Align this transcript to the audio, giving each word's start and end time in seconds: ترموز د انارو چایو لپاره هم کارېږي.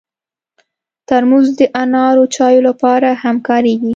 ترموز 1.07 1.47
د 1.59 1.61
انارو 1.83 2.23
چایو 2.35 2.61
لپاره 2.69 3.09
هم 3.23 3.35
کارېږي. 3.47 3.89